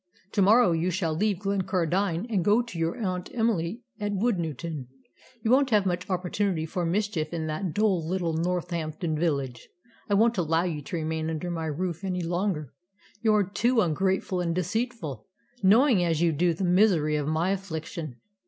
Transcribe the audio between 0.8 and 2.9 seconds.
shall leave Glencardine and go to